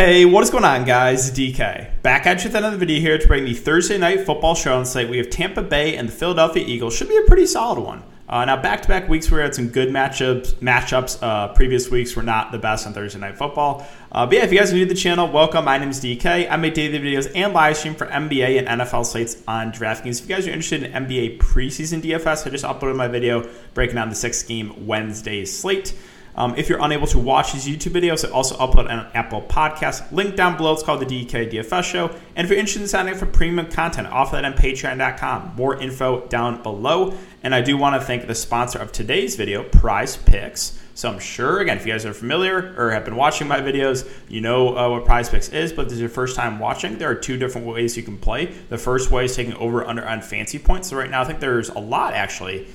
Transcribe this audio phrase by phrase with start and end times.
[0.00, 1.30] Hey, what is going on, guys?
[1.30, 2.00] DK.
[2.00, 4.86] Back at you with another video here to bring the Thursday night football show on
[4.86, 5.10] site.
[5.10, 6.96] We have Tampa Bay and the Philadelphia Eagles.
[6.96, 8.02] Should be a pretty solid one.
[8.26, 10.54] Uh, now, back to back weeks, we had some good matchups.
[10.54, 11.22] Matchups.
[11.22, 13.86] Uh, previous weeks were not the best on Thursday night football.
[14.10, 15.66] Uh, but yeah, if you guys are new to the channel, welcome.
[15.66, 16.50] My name is DK.
[16.50, 20.22] I make daily videos and live stream for NBA and NFL slates on DraftKings.
[20.22, 23.96] If you guys are interested in NBA preseason DFS, I just uploaded my video breaking
[23.96, 25.92] down the six game Wednesday slate.
[26.40, 30.10] Um, if you're unable to watch these YouTube videos, I also upload an Apple Podcast.
[30.10, 30.72] Link down below.
[30.72, 32.08] It's called the DK DFS Show.
[32.34, 35.52] And if you're interested in signing up for premium content, offer that on Patreon.com.
[35.54, 37.12] More info down below.
[37.42, 40.82] And I do want to thank the sponsor of today's video, Prize Picks.
[40.94, 44.10] So I'm sure, again, if you guys are familiar or have been watching my videos,
[44.30, 45.74] you know uh, what Prize Picks is.
[45.74, 48.16] But if this is your first time watching, there are two different ways you can
[48.16, 48.46] play.
[48.46, 50.88] The first way is taking over under on fancy points.
[50.88, 52.66] So right now, I think there's a lot actually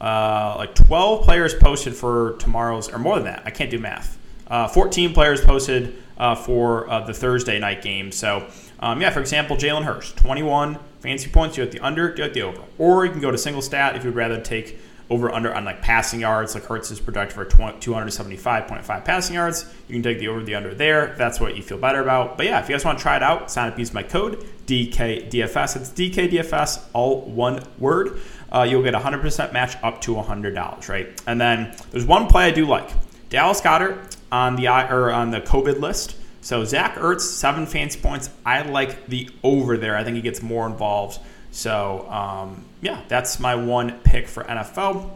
[0.00, 3.42] uh, like 12 players posted for tomorrow's, or more than that.
[3.44, 4.18] I can't do math.
[4.46, 8.10] Uh, 14 players posted uh, for uh, the Thursday night game.
[8.10, 8.46] So,
[8.80, 11.56] um, yeah, for example, Jalen Hurts, 21 fancy points.
[11.56, 12.62] You have the under, you have the over.
[12.78, 14.78] Or you can go to single stat if you'd rather take
[15.10, 16.54] over under on like passing yards.
[16.54, 19.66] Like Hurts is projected for 275.5 passing yards.
[19.88, 21.14] You can take the over the under there.
[21.18, 22.36] That's what you feel better about.
[22.36, 24.46] But yeah, if you guys want to try it out, sign up, use my code
[24.66, 25.76] DKDFS.
[25.76, 28.20] It's DKDFS, all one word.
[28.52, 31.22] Uh, you'll get 100% match up to $100, right?
[31.26, 32.90] And then there's one play I do like.
[33.28, 36.16] Dallas Goedert on the or on the COVID list.
[36.40, 38.30] So Zach Ertz, seven fancy points.
[38.46, 39.96] I like the over there.
[39.96, 41.20] I think he gets more involved.
[41.50, 45.10] So um, yeah, that's my one pick for NFL.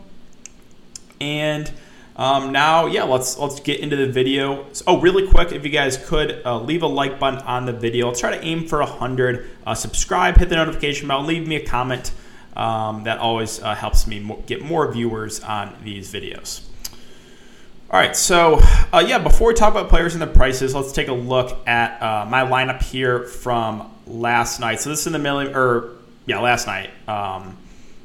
[1.20, 1.70] And
[2.16, 4.66] um, now, yeah, let's let's get into the video.
[4.72, 7.72] So, oh, really quick, if you guys could uh, leave a like button on the
[7.72, 8.06] video.
[8.06, 9.50] Let's try to aim for hundred.
[9.66, 12.12] Uh, subscribe, hit the notification bell, leave me a comment.
[12.56, 16.62] Um, that always uh, helps me mo- get more viewers on these videos.
[17.90, 18.60] All right, so
[18.92, 22.00] uh, yeah, before we talk about players and the prices, let's take a look at
[22.00, 24.80] uh, my lineup here from last night.
[24.80, 26.90] So this is in the million or yeah, last night.
[27.08, 27.56] Um,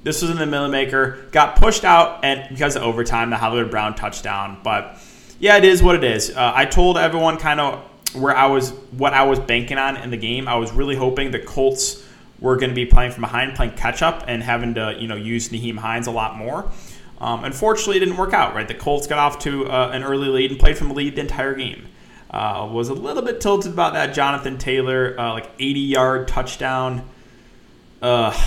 [0.04, 1.26] this was in the Milly Maker.
[1.32, 4.60] Got pushed out and because of overtime, the Hollywood Brown touchdown.
[4.64, 4.98] But
[5.40, 6.30] yeah, it is what it is.
[6.32, 7.84] Uh, I told everyone kind of
[8.16, 10.48] where I was, what I was banking on in the game.
[10.48, 12.04] I was really hoping the Colts
[12.40, 15.16] were going to be playing from behind, playing catch up, and having to you know
[15.16, 16.70] use Nyheim Hines a lot more.
[17.20, 18.56] Um, unfortunately, it didn't work out.
[18.56, 21.16] Right, the Colts got off to uh, an early lead and played from a lead
[21.16, 21.88] the entire game.
[22.32, 27.08] Uh, was a little bit tilted about that Jonathan Taylor uh, like 80 yard touchdown.
[28.02, 28.38] Uh,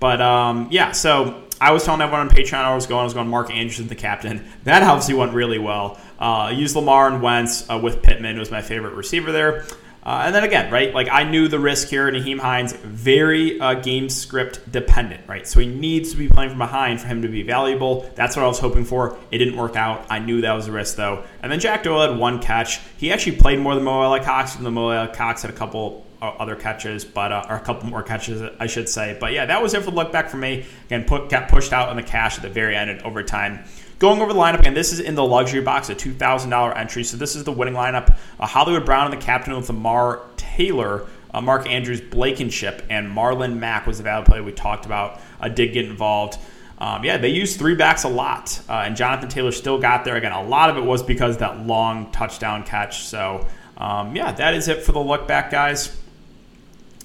[0.00, 3.00] but um, yeah, so I was telling everyone on Patreon I was going.
[3.00, 4.44] I was going Mark Andrews the captain.
[4.64, 5.98] That obviously went really well.
[6.18, 9.64] Uh, used Lamar and Wentz uh, with Pittman was my favorite receiver there.
[10.08, 12.10] Uh, and then again, right, like I knew the risk here.
[12.10, 15.46] Nyheim Hines, very uh, game script dependent, right?
[15.46, 18.10] So he needs to be playing from behind for him to be valuable.
[18.14, 19.18] That's what I was hoping for.
[19.30, 20.06] It didn't work out.
[20.08, 21.24] I knew that was a risk though.
[21.42, 22.80] And then Jack Doyle had one catch.
[22.96, 26.56] He actually played more than Mo Alie-Cox, and the Mo Alie-Cox had a couple other
[26.56, 29.16] catches, but uh, or a couple more catches, I should say.
[29.18, 30.66] But yeah, that was it for the look back for me.
[30.86, 33.64] Again, put, got pushed out in the cash at the very end in overtime.
[33.98, 37.02] Going over the lineup, and this is in the luxury box, a $2,000 entry.
[37.02, 38.16] So this is the winning lineup.
[38.38, 43.58] Uh, Hollywood Brown and the captain with Lamar Taylor, uh, Mark Andrews, Blankenship, and Marlon
[43.58, 45.20] Mack was the value play we talked about.
[45.40, 46.38] Uh, did get involved.
[46.78, 50.14] Um, yeah, they used three backs a lot, uh, and Jonathan Taylor still got there.
[50.14, 53.02] Again, a lot of it was because that long touchdown catch.
[53.02, 55.97] So, um, yeah, that is it for the look back, guys.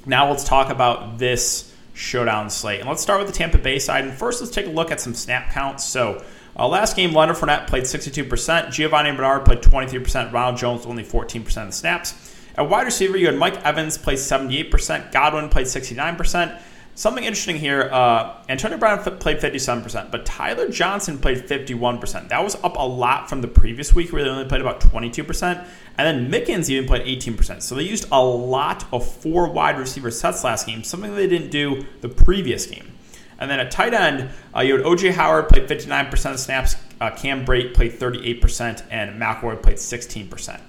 [0.05, 2.79] Now let's talk about this showdown slate.
[2.79, 4.03] And let's start with the Tampa Bay side.
[4.03, 5.83] And first, let's take a look at some snap counts.
[5.85, 6.23] So,
[6.57, 8.71] uh, last game, Leonard Fournette played 62%.
[8.71, 10.31] Giovani Bernard played 23%.
[10.31, 12.35] Ronald Jones only 14% of the snaps.
[12.55, 15.11] At wide receiver, you had Mike Evans play 78%.
[15.11, 16.59] Godwin played 69%.
[16.95, 22.29] Something interesting here uh, Antonio Brown played 57%, but Tyler Johnson played 51%.
[22.29, 25.65] That was up a lot from the previous week where they only played about 22%.
[25.97, 27.63] And then Mickens even played 18%.
[27.63, 31.49] So they used a lot of four wide receiver sets last game, something they didn't
[31.49, 32.91] do the previous game.
[33.39, 37.09] And then at tight end, uh, you had OJ Howard played 59% of snaps, uh,
[37.11, 40.61] Cam Brate played 38%, and McElroy played 16%.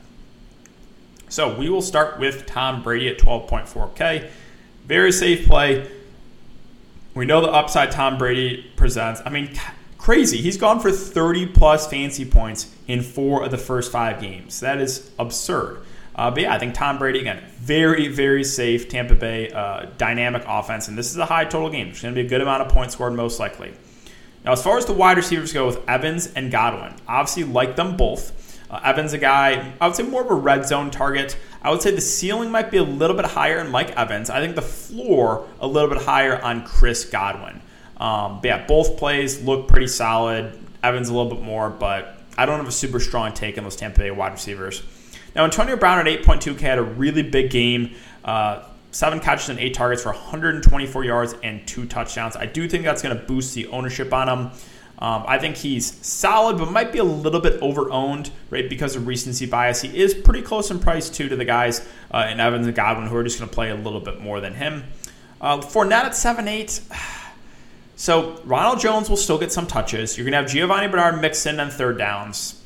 [1.28, 4.30] So we will start with Tom Brady at 12.4K.
[4.86, 5.90] Very safe play.
[7.14, 9.22] We know the upside Tom Brady presents.
[9.24, 9.50] I mean,
[9.98, 10.38] crazy.
[10.38, 14.58] He's gone for 30 plus fancy points in four of the first five games.
[14.60, 15.82] That is absurd.
[16.16, 20.42] Uh, but yeah, I think Tom Brady, again, very, very safe Tampa Bay uh, dynamic
[20.46, 20.88] offense.
[20.88, 21.86] And this is a high total game.
[21.86, 23.74] There's going to be a good amount of points scored, most likely.
[24.44, 27.96] Now, as far as the wide receivers go with Evans and Godwin, obviously like them
[27.96, 28.43] both.
[28.70, 31.36] Uh, Evans, a guy, I would say more of a red zone target.
[31.62, 34.30] I would say the ceiling might be a little bit higher in Mike Evans.
[34.30, 37.60] I think the floor a little bit higher on Chris Godwin.
[37.96, 40.58] Um, but yeah, both plays look pretty solid.
[40.82, 43.76] Evans a little bit more, but I don't have a super strong take on those
[43.76, 44.82] Tampa Bay wide receivers.
[45.34, 47.94] Now, Antonio Brown at 8.2K had a really big game.
[48.24, 52.36] Uh, seven catches and eight targets for 124 yards and two touchdowns.
[52.36, 54.50] I do think that's going to boost the ownership on him.
[54.98, 58.68] Um, I think he's solid, but might be a little bit overowned, right?
[58.68, 59.82] Because of recency bias.
[59.82, 63.08] He is pretty close in price, too, to the guys uh, in Evans and Godwin
[63.08, 64.84] who are just going to play a little bit more than him.
[65.40, 66.80] Uh, Fournette at 7 8.
[67.96, 70.18] So Ronald Jones will still get some touches.
[70.18, 72.60] You're going to have Giovani Bernard mixed in on third downs.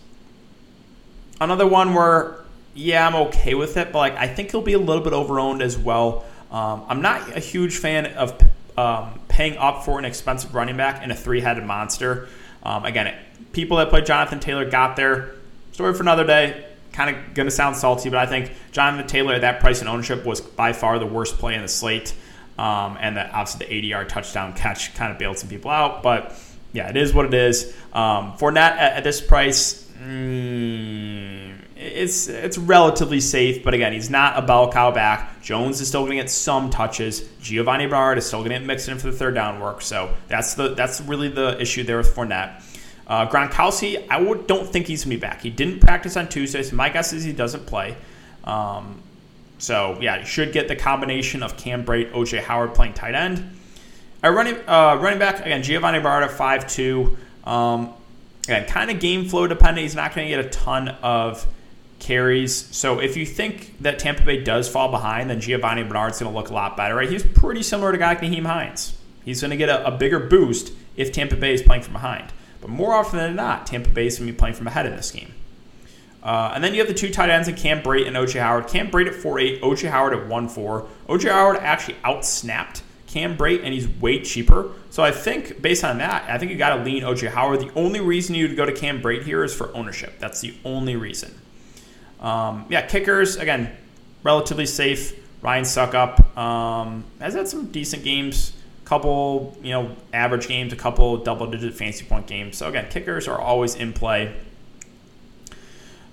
[1.39, 2.39] Another one where,
[2.75, 5.61] yeah, I'm okay with it, but like I think he'll be a little bit overowned
[5.61, 6.25] as well.
[6.51, 8.41] Um, I'm not a huge fan of
[8.79, 12.29] um, paying up for an expensive running back and a three headed monster.
[12.65, 13.15] Um, again,
[13.53, 15.37] people that played Jonathan Taylor got there.
[15.71, 16.67] Story for another day.
[16.93, 19.89] Kind of going to sound salty, but I think Jonathan Taylor at that price and
[19.89, 22.15] ownership was by far the worst play in the slate.
[22.59, 26.03] Um, and that obviously the 80 yard touchdown catch kind of bailed some people out.
[26.03, 26.35] But
[26.73, 27.73] yeah, it is what it is.
[27.93, 30.88] Um, Fournette at, at this price, mm,
[31.99, 35.43] it's it's relatively safe, but again, he's not a bell cow back.
[35.43, 37.23] Jones is still going to get some touches.
[37.41, 39.83] Giovani Bernard is still going to get mixed in for the third down work.
[39.83, 42.63] So that's the that's really the issue there with Fournette.
[43.07, 45.41] Uh, Gronkowski, I would, don't think he's going to be back.
[45.41, 47.97] He didn't practice on Tuesday, so my guess is he doesn't play.
[48.45, 49.01] Um,
[49.57, 53.57] so yeah, you should get the combination of Cam Brate, OJ Howard playing tight end.
[54.23, 57.17] Running uh, running back again, Giovani Bernard at five two.
[57.45, 57.95] Um,
[58.45, 59.83] again, kind of game flow dependent.
[59.83, 61.47] He's not going to get a ton of
[61.99, 62.55] carries.
[62.75, 66.37] So if you think that Tampa Bay does fall behind, then Giovani Bernard's going to
[66.37, 67.11] look a lot better, right?
[67.11, 68.97] He's pretty similar to guy like Nyheim Hines.
[69.25, 72.33] He's going to get a, a, bigger boost if Tampa Bay is playing from behind.
[72.61, 74.97] But more often than not, Tampa Bay is going to be playing from ahead in
[74.97, 75.35] this game.
[76.23, 78.69] Uh, and then you have the two tight ends in Cam Brate and OJ Howard.
[78.69, 80.89] Cam Brate at 4.8, OJ Howard at 1.4.
[81.09, 84.71] OJ Howard actually outsnapped Cam Brate, and he's way cheaper.
[84.91, 87.61] So I think based on that, I think you got to lean OJ Howard.
[87.61, 90.19] The only reason you'd go to Cam Brate here is for ownership.
[90.19, 91.35] That's the only reason.
[92.21, 93.77] Um, yeah, kickers again,
[94.23, 95.15] relatively safe.
[95.41, 98.53] Ryan Succop um, has had some decent games,
[98.85, 102.57] couple you know average games, a couple double-digit fancy point games.
[102.57, 104.35] So again, kickers are always in play.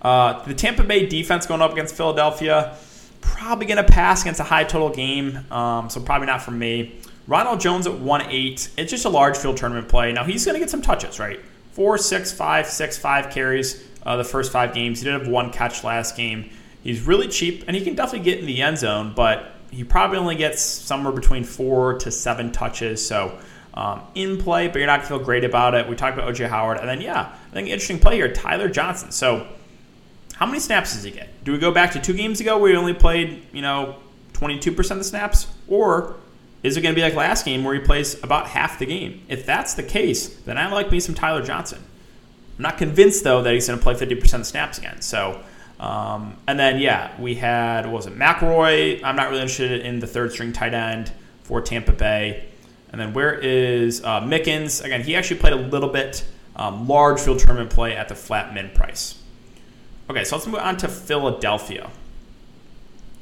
[0.01, 2.77] Uh, the Tampa Bay defense going up against Philadelphia,
[3.21, 7.01] probably going to pass against a high total game, um, so probably not for me.
[7.27, 8.69] Ronald Jones at 1 8.
[8.77, 10.13] It's just a large field tournament play.
[10.13, 11.39] Now, he's going to get some touches, right?
[11.71, 14.99] Four, six, five, six, five carries uh, the first five games.
[14.99, 16.49] He did have one catch last game.
[16.83, 20.17] He's really cheap, and he can definitely get in the end zone, but he probably
[20.17, 23.05] only gets somewhere between four to seven touches.
[23.05, 23.37] So
[23.73, 25.87] um, in play, but you're not going to feel great about it.
[25.89, 29.11] We talked about OJ Howard, and then yeah, I think interesting play here, Tyler Johnson.
[29.11, 29.47] So
[30.35, 31.43] how many snaps does he get?
[31.43, 33.97] Do we go back to two games ago where he only played, you know,
[34.33, 36.15] 22% of the snaps, or
[36.63, 39.23] is it going to be like last game where he plays about half the game?
[39.27, 41.83] If that's the case, then I like me some Tyler Johnson.
[42.57, 45.01] I'm not convinced though that he's going to play 50% of snaps again.
[45.01, 45.41] So,
[45.79, 49.03] um, and then yeah, we had was it McRoy?
[49.03, 51.11] I'm not really interested in the third string tight end
[51.43, 52.45] for Tampa Bay.
[52.91, 54.83] And then where is uh, Mickens?
[54.83, 56.25] Again, he actually played a little bit
[56.55, 59.21] um, large field tournament play at the flat min price.
[60.09, 61.89] Okay, so let's move on to Philadelphia.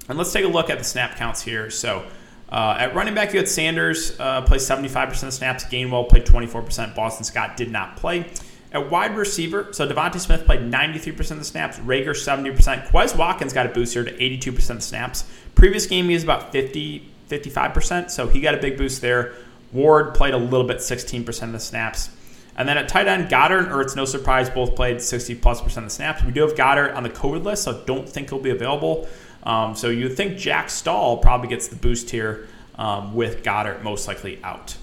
[0.09, 1.69] And let's take a look at the snap counts here.
[1.69, 2.05] So
[2.49, 5.63] uh, at running back, you had Sanders uh, play 75% of snaps.
[5.65, 6.93] Gainwell played 24%.
[6.93, 8.29] Boston Scott did not play.
[8.73, 12.87] At wide receiver, so DeVonta Smith played 93% of the snaps, Reagor 70%.
[12.87, 15.25] Quez Watkins got a boost here to 82% of the snaps.
[15.53, 19.33] Previous game, he was about 50, 55%, so he got a big boost there.
[19.71, 22.09] Ward played a little bit, 16% of the snaps.
[22.55, 25.85] And then at tight end, Goedert and Ertz, no surprise, both played 60 plus percent
[25.85, 26.23] of the snaps.
[26.23, 29.07] We do have Goedert on the COVID list, so don't think he'll be available.
[29.43, 34.07] Um, so you think Jack Stoll probably gets the boost here um, with Goedert most
[34.07, 34.77] likely out.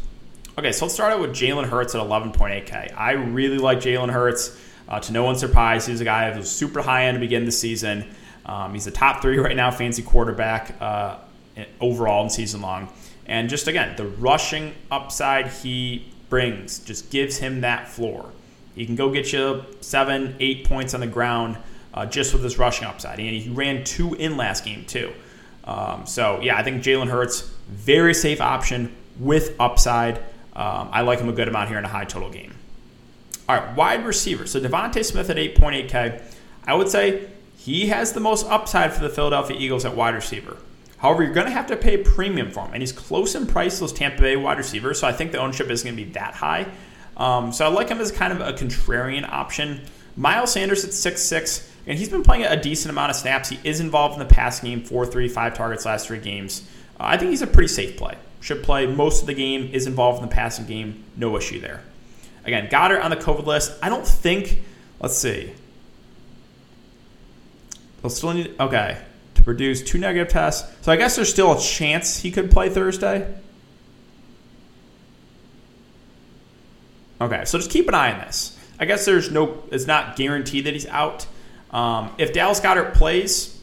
[0.58, 2.92] Okay, so let's start out with Jalen Hurts at 11.8K.
[2.96, 4.60] I really like Jalen Hurts.
[4.88, 7.44] Uh, to no one's surprise, he's a guy who was super high end to begin
[7.44, 8.04] the season.
[8.44, 11.18] Um, he's the top three right now, fancy quarterback uh,
[11.80, 12.92] overall in season long.
[13.26, 18.30] And just again, the rushing upside he brings just gives him that floor.
[18.74, 21.58] He can go get you seven, eight points on the ground
[21.94, 23.20] uh, just with his rushing upside.
[23.20, 25.12] And he ran two in last game, too.
[25.62, 30.20] Um, so, yeah, I think Jalen Hurts, very safe option with upside.
[30.60, 32.52] Um, I like him a good amount here in a high total game.
[33.48, 34.46] All right, wide receiver.
[34.46, 36.22] So DeVonta Smith at 8.8K.
[36.66, 40.58] I would say he has the most upside for the Philadelphia Eagles at wide receiver.
[40.98, 43.46] However, you're going to have to pay a premium for him, and he's close in
[43.46, 46.04] price to those Tampa Bay wide receivers, so I think the ownership isn't going to
[46.04, 46.66] be that high.
[47.16, 49.80] Um, so I like him as kind of a contrarian option.
[50.14, 53.48] Miles Sanders at 6'6", and he's been playing a decent amount of snaps.
[53.48, 56.68] He is involved in the passing game, 4 3, 5 targets last three games.
[57.00, 59.86] Uh, I think he's a pretty safe play should play most of the game, is
[59.86, 61.82] involved in the passing game, no issue there.
[62.44, 63.72] Again, Goedert on the COVID list.
[63.82, 64.62] I don't think,
[64.98, 65.52] let's see.
[68.00, 68.98] He'll still need okay
[69.34, 70.70] to produce two negative tests.
[70.82, 73.32] So I guess there's still a chance he could play Thursday.
[77.20, 78.58] Okay, so just keep an eye on this.
[78.78, 81.26] I guess there's no, it's not guaranteed that he's out.
[81.70, 83.59] Um, if Dallas Goedert plays,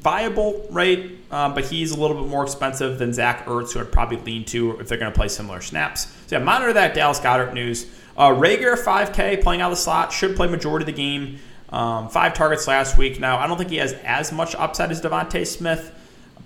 [0.00, 1.10] viable, right?
[1.30, 4.44] Um, but he's a little bit more expensive than Zach Ertz, who I'd probably lean
[4.46, 6.06] to if they're going to play similar snaps.
[6.26, 7.86] So yeah, monitor that Dallas Goedert news.
[8.16, 11.38] Uh, Reagor, 5K, playing out of the slot, should play majority of the game.
[11.70, 13.20] Um, five targets last week.
[13.20, 15.94] Now, I don't think he has as much upside as DeVonta Smith,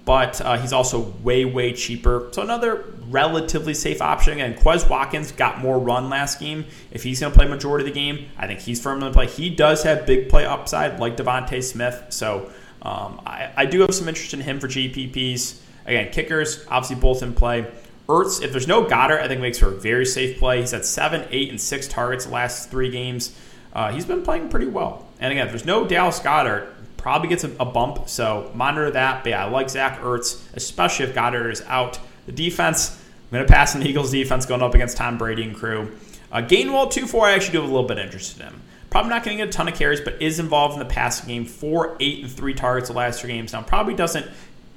[0.04, 2.28] but uh, he's also way, way cheaper.
[2.32, 4.34] So another relatively safe option.
[4.34, 6.64] Again, Quez Watkins got more run last game.
[6.90, 9.28] If he's going to play majority of the game, I think he's firmly in play.
[9.28, 12.06] He does have big play upside like DeVonta Smith.
[12.08, 12.50] So
[12.82, 15.60] um, I, I, do have some interest in him for GPPs.
[15.86, 17.70] Again, kickers, obviously both in play.
[18.08, 20.60] Ertz, if there's no Goedert, I think makes for a very safe play.
[20.60, 23.38] He's had seven, eight, and six targets the last three games.
[23.72, 25.06] Uh, he's been playing pretty well.
[25.20, 28.08] And again, if there's no Dallas Goedert, probably gets a, a, bump.
[28.08, 29.22] So monitor that.
[29.22, 32.00] But yeah, I like Zach Ertz, especially if Goedert is out.
[32.26, 32.90] The defense,
[33.30, 35.96] I'm going to pass on the Eagles defense going up against Tom Brady and crew.
[36.30, 38.62] Uh, Gainwell 2 4, I actually do have a little bit interested in him.
[38.92, 41.26] Probably not going to get a ton of carries, but is involved in the passing
[41.26, 41.46] game.
[41.46, 43.54] Four, eight, and three targets the last three games.
[43.54, 44.26] Now, probably doesn't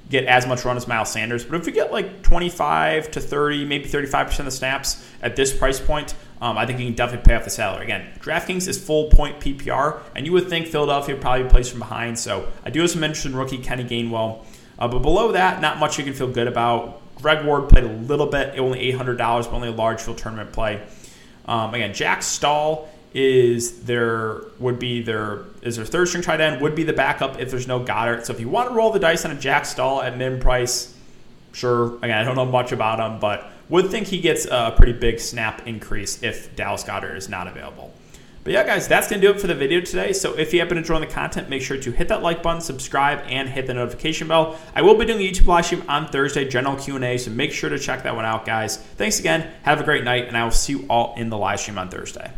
[0.08, 3.66] get as much run as Miles Sanders, but if you get like 25 to 30,
[3.66, 7.28] maybe 35% of the snaps at this price point, um, I think you can definitely
[7.28, 7.84] pay off the salary.
[7.84, 12.18] Again, DraftKings is full point PPR, and you would think Philadelphia probably plays from behind.
[12.18, 14.46] So I do have some interest in rookie Kenny Gainwell.
[14.78, 17.02] Uh, but below that, not much you can feel good about.
[17.16, 20.82] Greg Ward played a little bit, only $800, but only a large field tournament play.
[21.44, 26.60] Um, again, Jack Stoll is their would be their is their third string tight end
[26.60, 28.26] would be the backup if there's no Goedert.
[28.26, 30.94] So if you want to roll the dice on a Jack Stoll at min price,
[31.52, 31.96] sure.
[31.96, 35.18] Again, I don't know much about him, but would think he gets a pretty big
[35.18, 37.94] snap increase if Dallas Goedert is not available.
[38.44, 40.12] But yeah, guys, that's to do it for the video today.
[40.12, 42.60] So if you happen to enjoy the content, make sure to hit that like button,
[42.60, 44.56] subscribe, and hit the notification bell.
[44.74, 47.70] I will be doing a YouTube live stream on Thursday, general Q&A, so make sure
[47.70, 48.76] to check that one out, guys.
[48.76, 49.50] Thanks again.
[49.62, 51.88] Have a great night, and I will see you all in the live stream on
[51.88, 52.30] Thursday.